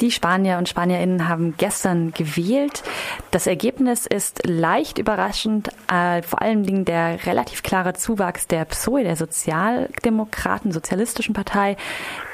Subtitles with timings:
[0.00, 2.82] Die Spanier und Spanierinnen haben gestern gewählt.
[3.30, 9.04] Das Ergebnis ist leicht überraschend, äh, vor allen Dingen der relativ klare Zuwachs der PSOE,
[9.04, 11.76] der Sozialdemokraten, Sozialistischen Partei.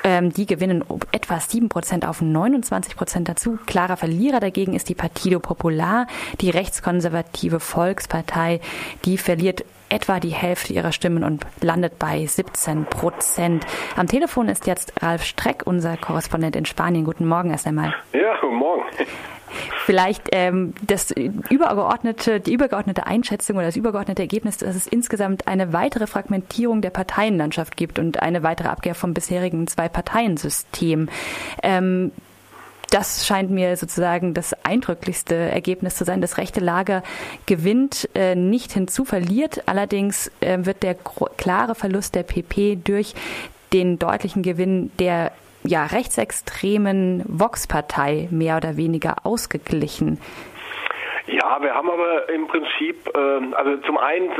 [0.04, 3.58] Ähm, die gewinnen etwa 7 Prozent auf 29 Prozent dazu.
[3.67, 6.06] Klarer Verlierer dagegen ist die Partido Popular,
[6.40, 8.60] die rechtskonservative Volkspartei.
[9.04, 13.67] Die verliert etwa die Hälfte ihrer Stimmen und landet bei 17 Prozent.
[13.96, 17.05] Am Telefon ist jetzt Ralf Streck, unser Korrespondent in Spanien.
[17.05, 17.95] Guten Morgen erst einmal.
[18.12, 18.84] Ja, guten Morgen.
[19.86, 25.73] Vielleicht ähm, das übergeordnete, die übergeordnete Einschätzung oder das übergeordnete Ergebnis, dass es insgesamt eine
[25.73, 31.09] weitere Fragmentierung der Parteienlandschaft gibt und eine weitere Abkehr vom bisherigen Zwei-Parteien-System.
[31.62, 32.12] Ähm,
[32.90, 36.20] das scheint mir sozusagen das eindrücklichste Ergebnis zu sein.
[36.20, 37.04] Das rechte Lager
[37.46, 39.68] gewinnt, äh, nicht hinzu, verliert.
[39.68, 43.14] Allerdings äh, wird der klare Verlust der PP durch
[43.73, 45.30] den deutlichen Gewinn der
[45.64, 50.18] ja, rechtsextremen Vox-Partei mehr oder weniger ausgeglichen.
[51.32, 54.30] Ja, wir haben aber im Prinzip, äh, also zum einen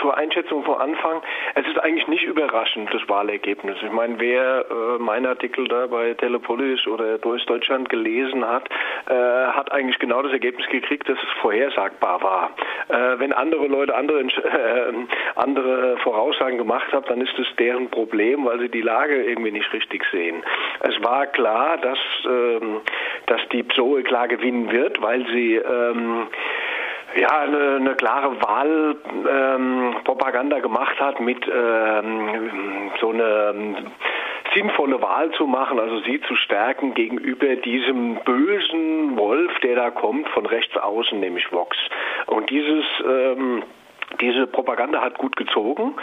[0.00, 1.22] zur Einschätzung vom Anfang,
[1.54, 3.76] es ist eigentlich nicht überraschend, das Wahlergebnis.
[3.82, 8.68] Ich meine, wer äh, meinen Artikel da bei Telepolis oder Durch Deutschland gelesen hat,
[9.08, 12.50] äh, hat eigentlich genau das Ergebnis gekriegt, dass es vorhersagbar war.
[12.88, 14.92] Äh, wenn andere Leute andere, äh,
[15.36, 19.72] andere Voraussagen gemacht haben, dann ist es deren Problem, weil sie die Lage irgendwie nicht
[19.72, 20.42] richtig sehen.
[20.80, 22.80] Es war klar, dass, ähm,
[23.26, 26.26] dass die PSOE klar gewinnen wird, weil sie ähm, ähm,
[27.16, 33.76] ja, eine, eine klare Wahlpropaganda ähm, gemacht hat, mit ähm, so eine ähm,
[34.54, 40.28] sinnvolle Wahl zu machen, also sie zu stärken gegenüber diesem bösen Wolf, der da kommt
[40.28, 41.76] von rechts außen, nämlich Vox.
[42.26, 43.62] Und dieses ähm,
[44.20, 45.94] diese Propaganda hat gut gezogen,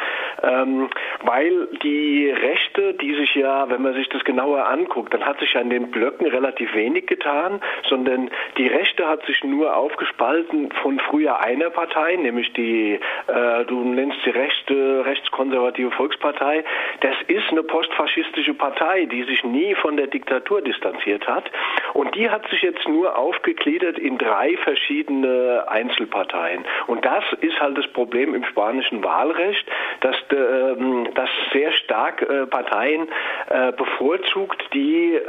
[0.45, 0.89] ähm,
[1.23, 5.53] weil die Rechte, die sich ja, wenn man sich das genauer anguckt, dann hat sich
[5.53, 10.99] ja in den Blöcken relativ wenig getan, sondern die Rechte hat sich nur aufgespalten von
[10.99, 16.63] früher einer Partei, nämlich die, äh, du nennst die rechte, rechtskonservative Volkspartei.
[17.01, 21.49] Das ist eine postfaschistische Partei, die sich nie von der Diktatur distanziert hat.
[21.93, 26.65] Und die hat sich jetzt nur aufgegliedert in drei verschiedene Einzelparteien.
[26.87, 29.65] Und das ist halt das Problem im spanischen Wahlrecht,
[30.01, 33.07] dass, äh, dass sehr stark äh, Parteien
[33.49, 35.19] äh, bevorzugt, die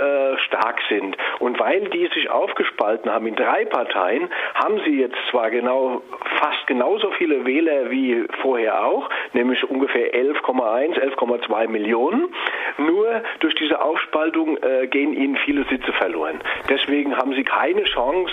[0.47, 1.17] stark sind.
[1.39, 6.03] Und weil die sich aufgespalten haben in drei Parteien, haben sie jetzt zwar genau
[6.41, 12.29] fast genauso viele Wähler wie vorher auch, nämlich ungefähr 11,1, 11,2 Millionen.
[12.79, 14.59] Nur durch diese Aufspaltung
[14.91, 16.41] gehen ihnen viele Sitze verloren.
[16.69, 18.33] Deswegen haben sie keine Chance,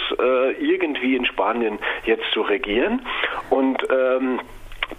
[0.60, 3.02] irgendwie in Spanien jetzt zu regieren.
[3.50, 4.40] Und ähm,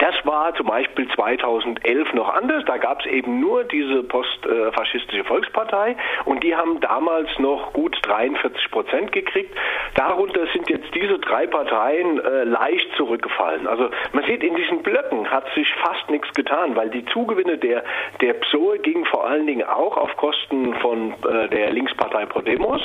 [0.04, 2.62] das war zum Beispiel 2011 noch anders.
[2.66, 8.70] Da gab es eben nur diese postfaschistische Volkspartei und die haben damals noch gut 43
[8.70, 9.56] Prozent gekriegt.
[9.94, 13.66] Darunter sind jetzt diese drei Parteien äh, leicht zurückgefallen.
[13.66, 17.82] Also man sieht, in diesen Blöcken hat sich fast nichts getan, weil die Zugewinne der,
[18.20, 22.82] der PSOE gingen vor allen Dingen auch auf Kosten von äh, der Linkspartei Podemos,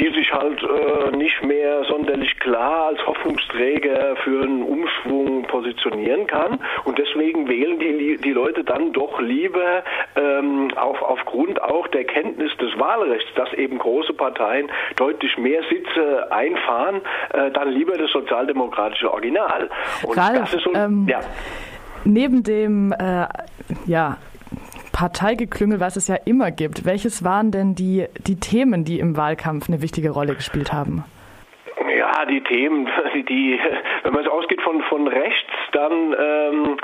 [0.00, 6.39] die sich halt äh, nicht mehr sonderlich klar als Hoffnungsträger für einen Umschwung positionieren kann.
[6.84, 9.82] Und deswegen wählen die, die Leute dann doch lieber
[10.16, 16.32] ähm, auf, aufgrund auch der Kenntnis des Wahlrechts, dass eben große Parteien deutlich mehr Sitze
[16.32, 17.00] einfahren,
[17.32, 19.70] äh, dann lieber das sozialdemokratische Original.
[20.02, 21.20] Und Ralf, das ist so, ähm, ja.
[22.04, 23.26] Neben dem äh,
[23.86, 24.16] ja,
[24.92, 29.68] Parteigeklüngel, was es ja immer gibt, welches waren denn die, die Themen, die im Wahlkampf
[29.68, 31.04] eine wichtige Rolle gespielt haben?
[32.26, 32.88] Die Themen,
[33.28, 33.58] die,
[34.02, 36.76] wenn man es ausgeht von, von rechts, dann ähm,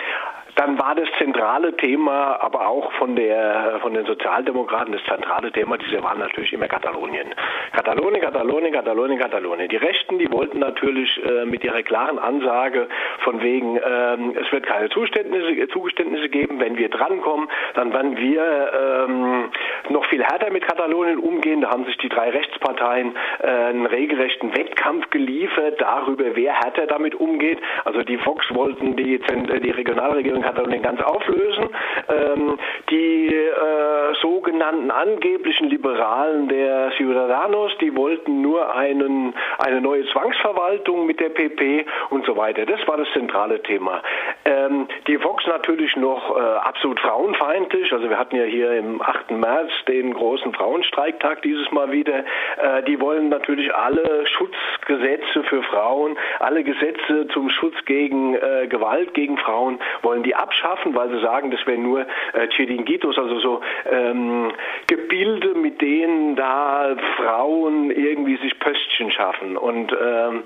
[0.57, 5.77] dann war das zentrale Thema, aber auch von der von den Sozialdemokraten das zentrale Thema
[5.77, 7.35] dieser Wahl natürlich immer Katalonien.
[7.73, 9.69] Katalonien, Katalonien, Katalonien, Katalonien.
[9.69, 14.67] Die Rechten, die wollten natürlich äh, mit ihrer klaren Ansage von wegen, ähm, es wird
[14.67, 18.73] keine Zugeständnisse, Zugeständnisse geben, wenn wir drankommen, dann werden wir
[19.09, 19.51] ähm,
[19.91, 21.61] noch viel härter mit Katalonien umgehen.
[21.61, 27.15] Da haben sich die drei Rechtsparteien äh, einen regelrechten Wettkampf geliefert darüber, wer härter damit
[27.15, 27.59] umgeht.
[27.85, 31.69] Also die Vox wollten die, die Regionalregierung Katalonien ganz auflösen.
[32.09, 32.59] Ähm,
[32.91, 41.21] die äh, sogenannten angeblichen Liberalen der Ciudadanos, die wollten nur einen, eine neue Zwangsverwaltung mit
[41.21, 42.67] der PP und so weiter.
[42.67, 44.03] Das war das zentrale Thema.
[44.45, 47.93] Ähm, die Vox natürlich noch äh, absolut frauenfeindlich.
[47.93, 49.31] Also wir hatten ja hier im 8.
[49.33, 52.25] März den großen Frauenstreiktag dieses Mal wieder.
[52.57, 59.15] Äh, die wollen natürlich alle Schutzgesetze für Frauen, alle Gesetze zum Schutz gegen äh, Gewalt
[59.15, 63.61] gegen Frauen wollen die abschaffen, weil sie sagen, das wären nur äh, Chiringuitos, also so
[63.91, 64.53] ähm,
[64.87, 69.57] Gebilde, mit denen da Frauen irgendwie sich Pöstchen schaffen.
[69.57, 70.43] Und ähm,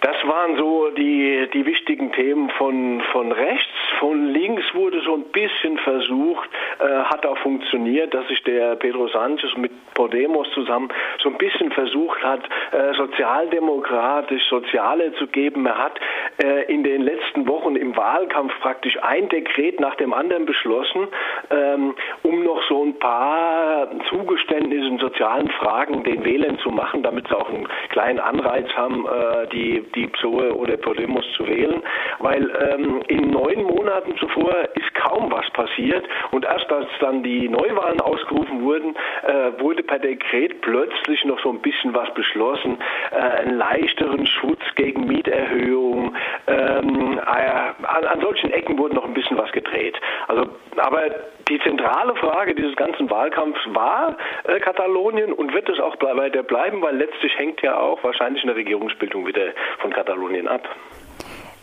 [0.00, 3.68] das waren so die, die wichtigen Themen von, von rechts.
[3.98, 6.48] Von links wurde so ein bisschen versucht,
[6.78, 10.88] äh, hat auch funktioniert, dass sich der Pedro Sanchez mit Podemos zusammen
[11.20, 12.42] so ein bisschen versucht hat,
[12.72, 15.66] äh, sozialdemokratisch Soziale zu geben.
[15.66, 15.98] Er hat
[16.38, 21.08] in den letzten Wochen im Wahlkampf praktisch ein Dekret nach dem anderen beschlossen,
[21.50, 27.28] ähm, um noch so ein paar Zugeständnisse in sozialen Fragen den Wählern zu machen, damit
[27.28, 31.82] sie auch einen kleinen Anreiz haben, äh, die die PSOE oder Podemos zu wählen,
[32.20, 37.48] weil ähm, in neun Monaten zuvor ist kaum was passiert und erst als dann die
[37.48, 42.78] Neuwahlen ausgerufen wurden, äh, wurde per Dekret plötzlich noch so ein bisschen was beschlossen,
[43.10, 46.14] äh, einen leichteren Schutz gegen Mieterhöhung.
[46.46, 49.98] Ähm, äh, an, an solchen Ecken wurde noch ein bisschen was gedreht.
[50.28, 51.02] Also, aber
[51.48, 56.82] die zentrale Frage dieses ganzen Wahlkampfs war äh, Katalonien und wird es auch weiter bleiben,
[56.82, 60.68] weil letztlich hängt ja auch wahrscheinlich eine Regierungsbildung wieder von Katalonien ab.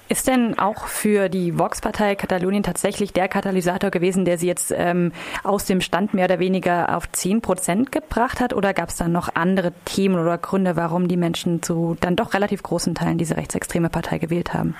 [0.07, 5.11] Ist denn auch für die Vox-Partei Katalonien tatsächlich der Katalysator gewesen, der sie jetzt ähm,
[5.43, 8.53] aus dem Stand mehr oder weniger auf 10 Prozent gebracht hat?
[8.53, 12.35] Oder gab es dann noch andere Themen oder Gründe, warum die Menschen zu dann doch
[12.35, 14.75] relativ großen Teilen diese rechtsextreme Partei gewählt haben?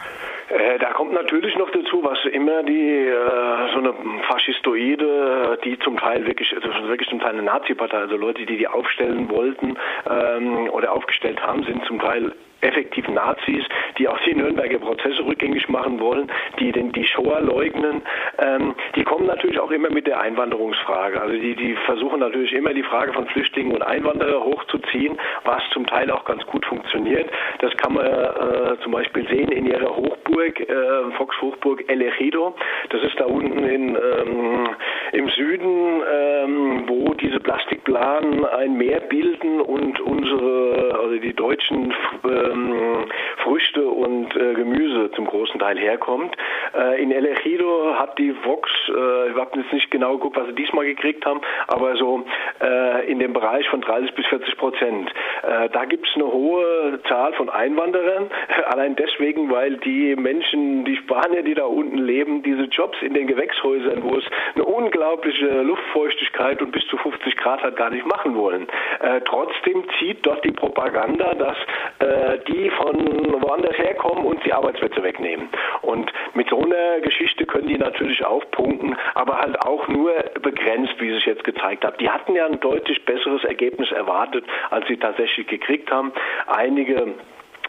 [0.50, 3.94] Äh, da kommt natürlich noch dazu, was immer die äh, so eine
[4.28, 6.54] Faschistoide, die zum Teil wirklich,
[6.88, 9.76] wirklich zum Teil eine Nazi-Partei, also Leute, die die aufstellen wollten
[10.08, 12.32] ähm, oder aufgestellt haben, sind zum Teil
[12.62, 13.64] effektiv Nazis,
[13.98, 18.02] die auch die Nürnberger Prozesse rückgängig machen wollen, die den, die Shoah leugnen,
[18.40, 21.22] ähm, die kommen natürlich auch immer mit der Einwanderungsfrage.
[21.22, 25.86] Also die, die versuchen natürlich immer die Frage von Flüchtlingen und Einwanderern hochzuziehen, was zum
[25.86, 27.30] Teil auch ganz gut funktioniert.
[27.60, 32.56] Das kann man äh, zum Beispiel sehen in ihrer Hochburg, äh, Fox-Hochburg El Ejido.
[32.90, 34.70] Das ist da unten in, ähm,
[35.12, 41.92] im Süden, ähm, wo diese Plastikplanen ein Meer bilden und unsere, also die deutschen
[42.24, 43.06] äh, ähm,
[43.44, 46.36] Früchte und äh, Gemüse zum großen Teil herkommt.
[46.76, 50.48] Äh, in El Ejido hat die Vox, äh, ich habe jetzt nicht genau geguckt, was
[50.48, 52.26] sie diesmal gekriegt haben, aber so
[52.62, 55.12] äh, in dem Bereich von 30 bis 40 Prozent.
[55.44, 58.30] Äh, da gibt es eine hohe Zahl von Einwanderern,
[58.66, 63.28] allein deswegen, weil die Menschen, die Spanier, die da unten leben, diese Jobs in den
[63.28, 64.26] Gewächshäusern, wo es
[64.56, 68.68] eine unglaubliche Luftfeuchtigkeit und bis zu 50 Grad hat, gar nicht machen wollen.
[69.02, 71.58] Äh, trotzdem zieht dort die Propaganda, dass
[72.00, 72.96] äh, die von
[73.42, 75.50] woanders herkommen und die Arbeitsplätze wegnehmen.
[75.82, 80.12] Und mit so einer Geschichte können die natürlich aufpunkten, aber halt auch nur
[80.42, 82.00] begrenzt, wie sich jetzt gezeigt hat.
[82.00, 86.12] Die hatten ja ein deutlich besseres Ergebnis erwartet, als sie tatsächlich gekriegt haben.
[86.48, 87.16] Einige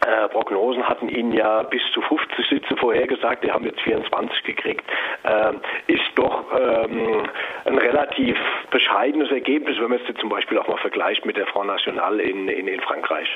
[0.07, 4.85] äh, Prognosen hatten ihnen ja bis zu 50 Sitze vorhergesagt, die haben jetzt 24 gekriegt.
[5.23, 5.53] Äh,
[5.87, 7.25] ist doch ähm,
[7.65, 8.37] ein relativ
[8.71, 12.49] bescheidenes Ergebnis, wenn man es zum Beispiel auch mal vergleicht mit der Front National in,
[12.49, 13.29] in, in Frankreich.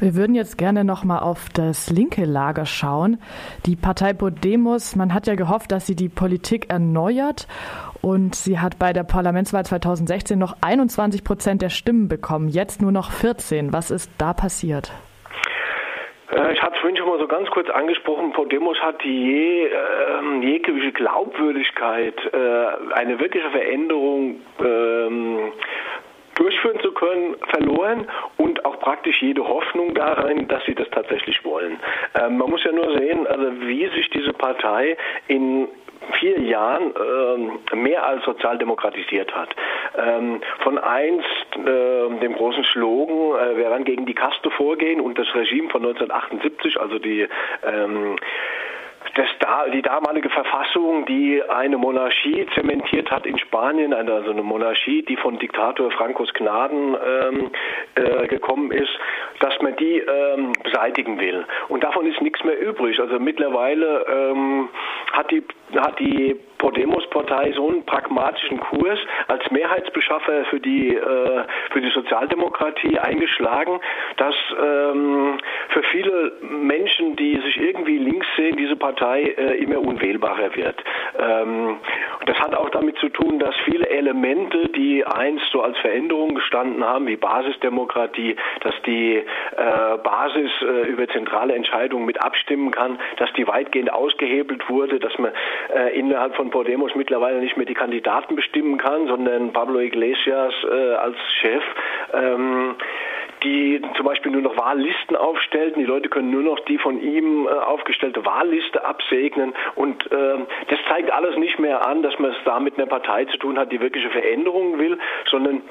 [0.00, 3.18] Wir würden jetzt gerne noch mal auf das linke Lager schauen.
[3.66, 7.46] Die Partei Podemos, man hat ja gehofft, dass sie die Politik erneuert
[8.00, 12.92] und sie hat bei der Parlamentswahl 2016 noch 21 Prozent der Stimmen bekommen, jetzt nur
[12.92, 13.74] noch 14.
[13.74, 14.90] Was ist da passiert?
[16.32, 20.40] Äh, ich hatte es vorhin schon mal so ganz kurz angesprochen, Podemos hat je, äh,
[20.40, 25.52] jegliche Glaubwürdigkeit, äh, eine wirkliche Veränderung ähm,
[26.40, 28.08] durchführen zu können, verloren
[28.38, 31.78] und auch praktisch jede Hoffnung darin, dass sie das tatsächlich wollen.
[32.18, 34.96] Ähm, man muss ja nur sehen, also wie sich diese Partei
[35.28, 35.68] in
[36.18, 39.50] vier Jahren äh, mehr als sozialdemokratisiert hat.
[39.98, 41.26] Ähm, von einst
[41.56, 45.82] äh, dem großen Slogan, äh, wir werden gegen die Kaste vorgehen und das Regime von
[45.82, 47.28] 1978, also die
[47.64, 48.16] ähm,
[49.14, 55.02] das da, die damalige Verfassung, die eine Monarchie zementiert hat in Spanien, also eine Monarchie,
[55.02, 57.50] die von Diktator Francos Gnaden ähm,
[57.94, 58.90] äh, gekommen ist,
[59.40, 61.44] dass man die ähm, beseitigen will.
[61.68, 63.00] Und davon ist nichts mehr übrig.
[63.00, 64.68] Also mittlerweile ähm,
[65.12, 65.42] hat die
[65.76, 68.98] hat die Podemos-Partei so einen pragmatischen Kurs
[69.28, 73.80] als Mehrheitsbeschaffer für die äh, für die Sozialdemokratie eingeschlagen,
[74.18, 75.38] dass ähm,
[75.70, 80.76] für viele Menschen, die sich irgendwie links sehen, diese Partei äh, immer unwählbarer wird.
[81.18, 81.78] Ähm,
[82.26, 86.84] das hat auch damit zu tun, dass viele Elemente, die einst so als Veränderung gestanden
[86.84, 89.24] haben, wie Basisdemokratie, dass die äh,
[90.02, 95.32] Basis äh, über zentrale Entscheidungen mit abstimmen kann, dass die weitgehend ausgehebelt wurde, dass man
[95.74, 100.94] äh, innerhalb von Podemos mittlerweile nicht mehr die Kandidaten bestimmen kann, sondern Pablo Iglesias äh,
[100.94, 101.62] als Chef.
[102.12, 102.74] Ähm,
[103.42, 105.80] die zum Beispiel nur noch Wahllisten aufstellten.
[105.80, 109.54] Die Leute können nur noch die von ihm äh, aufgestellte Wahlliste absegnen.
[109.74, 110.38] Und äh,
[110.68, 113.58] das zeigt alles nicht mehr an, dass man es da mit einer Partei zu tun
[113.58, 114.98] hat, die wirkliche Veränderungen will,
[115.30, 115.62] sondern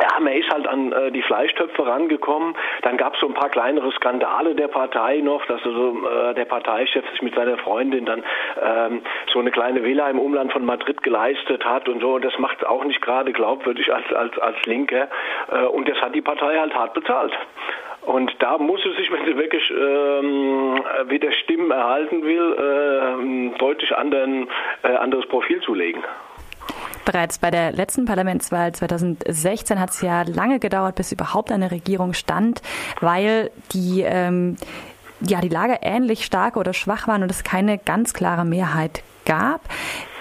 [0.00, 2.54] ja, man ist halt an äh, die Fleischtöpfe rangekommen.
[2.82, 6.44] Dann gab es so ein paar kleinere Skandale der Partei noch, dass also, äh, der
[6.44, 8.24] Parteichef sich mit seiner Freundin dann
[8.60, 12.18] ähm, so eine kleine Villa im Umland von Madrid geleistet hat und so.
[12.18, 15.08] Das macht auch nicht gerade glaubwürdig als, als, als Linker.
[15.50, 17.32] Äh, und das hat die Partei halt hart bezahlt.
[18.02, 23.96] Und da muss sie sich, wenn sie wirklich ähm, wieder Stimmen erhalten will, äh, deutlich
[23.96, 24.48] anderen,
[24.82, 26.02] äh, anderes Profil zulegen.
[27.04, 32.14] Bereits bei der letzten Parlamentswahl 2016 hat es ja lange gedauert, bis überhaupt eine Regierung
[32.14, 32.62] stand,
[33.00, 34.56] weil die ähm,
[35.20, 39.60] ja die Lage ähnlich stark oder schwach waren und es keine ganz klare Mehrheit gab.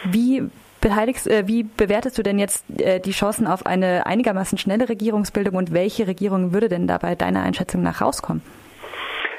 [0.06, 0.44] Wie
[0.82, 5.56] beteiligst, äh, wie bewertest du denn jetzt äh, die Chancen auf eine einigermaßen schnelle Regierungsbildung
[5.56, 8.42] und welche Regierung würde denn dabei deiner Einschätzung nach rauskommen?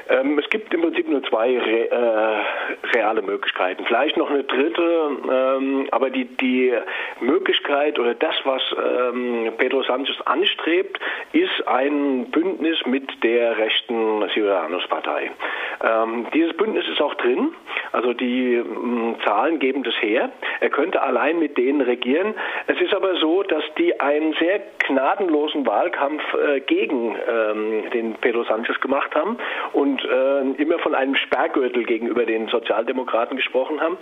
[0.08, 3.84] Ähm, es gibt im Prinzip nur zwei re, äh, reale Möglichkeiten.
[3.86, 6.72] Vielleicht noch eine dritte, ähm, aber die, die
[7.20, 10.98] Möglichkeit oder das, was ähm, Pedro Sanchez anstrebt,
[11.32, 15.30] ist ein Bündnis mit der rechten Ciudadanos-Partei.
[15.82, 17.52] Ähm, dieses Bündnis ist auch drin,
[17.92, 20.30] also die ähm, Zahlen geben das her.
[20.60, 22.34] Er könnte allein mit denen regieren.
[22.66, 28.44] Es ist aber so, dass die einen sehr gnadenlosen Wahlkampf äh, gegen ähm, den Pedro
[28.44, 29.38] Sanchez gemacht haben
[29.72, 33.96] und und äh, immer von einem Sperrgürtel gegenüber den Sozialdemokraten gesprochen haben.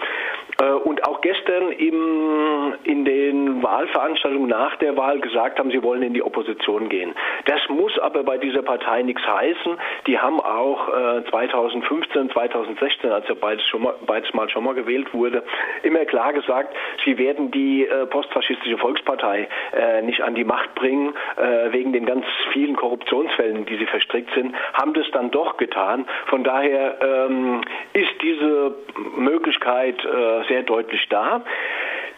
[0.61, 6.03] Äh, und auch gestern im, in den Wahlveranstaltungen nach der Wahl gesagt haben, sie wollen
[6.03, 7.15] in die Opposition gehen.
[7.45, 9.77] Das muss aber bei dieser Partei nichts heißen.
[10.07, 14.75] Die haben auch äh, 2015, 2016, als er beides, schon mal, beides Mal schon mal
[14.75, 15.43] gewählt wurde,
[15.83, 21.15] immer klar gesagt, sie werden die äh, postfaschistische Volkspartei äh, nicht an die Macht bringen,
[21.37, 25.82] äh, wegen den ganz vielen Korruptionsfällen, die sie verstrickt sind, haben das dann doch getan
[25.83, 26.07] getan.
[26.27, 27.61] Von daher ähm,
[27.93, 28.75] ist diese
[29.17, 31.43] Möglichkeit äh, sehr deutlich da.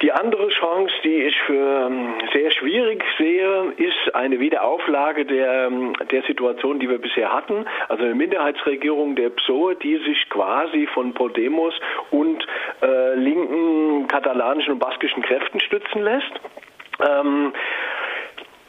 [0.03, 5.95] Die andere Chance, die ich für ähm, sehr schwierig sehe, ist eine Wiederauflage der, ähm,
[6.11, 7.65] der Situation, die wir bisher hatten.
[7.89, 11.75] Also eine Minderheitsregierung der PSOE, die sich quasi von Podemos
[12.11, 12.45] und
[12.83, 16.33] äh, linken katalanischen und baskischen Kräften stützen lässt.
[17.01, 17.53] Ähm,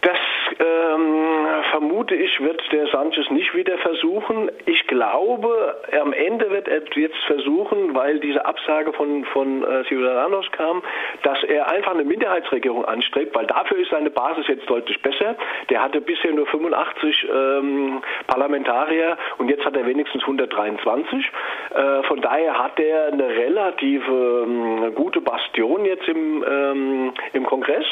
[0.01, 0.17] das
[0.59, 1.34] ähm,
[1.75, 4.50] vermute ich, wird der Sanchez nicht wieder versuchen.
[4.65, 10.50] Ich glaube, am Ende wird er jetzt versuchen, weil diese Absage von, von äh, Ciudadanos
[10.53, 10.82] kam,
[11.24, 15.36] dass er einfach eine Minderheitsregierung anstrebt, weil dafür ist seine Basis jetzt deutlich besser.
[15.70, 21.25] Der hatte bisher nur 85 ähm, Parlamentarier und jetzt hat er wenigstens 123.
[21.74, 27.86] Äh, von daher hat er eine relative ähm, gute Bastion jetzt im, ähm, im Kongress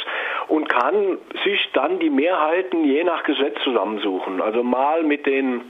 [0.48, 4.42] und kann sich dann die Mehrheiten je nach Gesetz zusammensuchen.
[4.42, 5.62] Also mal mit den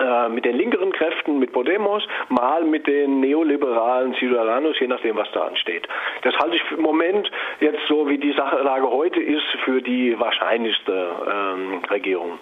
[0.00, 5.28] äh, mit den linkeren Kräften, mit Podemos, mal mit den neoliberalen Ciudadanos, je nachdem, was
[5.32, 5.86] da ansteht.
[6.22, 7.30] Das halte ich im Moment
[7.60, 12.40] jetzt so, wie die Sachlage heute ist, für die wahrscheinlichste ähm, Regierung.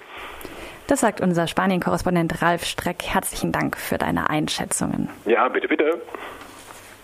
[0.89, 3.03] Das sagt unser Spanien-Korrespondent Ralf Streck.
[3.05, 5.11] Herzlichen Dank für deine Einschätzungen.
[5.27, 6.01] Ja, bitte, bitte.